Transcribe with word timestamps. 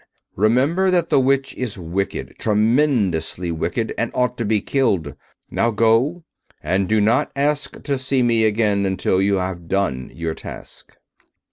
Remember 0.35 0.89
that 0.89 1.09
the 1.09 1.19
Witch 1.19 1.53
is 1.53 1.77
Wicked—tremendously 1.77 3.51
Wicked—and 3.51 4.09
ought 4.15 4.35
to 4.39 4.45
be 4.45 4.59
killed. 4.59 5.13
Now 5.51 5.69
go, 5.69 6.23
and 6.63 6.89
do 6.89 6.99
not 6.99 7.31
ask 7.35 7.83
to 7.83 7.99
see 7.99 8.23
me 8.23 8.45
again 8.45 8.87
until 8.87 9.21
you 9.21 9.35
have 9.35 9.67
done 9.67 10.09
your 10.15 10.33
task." 10.33 10.97